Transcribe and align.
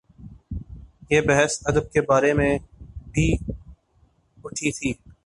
یہ 1.09 1.21
بحث 1.21 1.57
ادب 1.65 1.91
کے 1.91 2.01
بارے 2.01 2.33
میں 2.33 2.57
بھی 3.11 3.33
اٹھی 4.43 4.71
تھی۔ 4.71 5.11